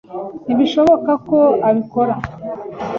[0.45, 1.37] Ntibishoboka ko
[1.69, 2.13] abikora.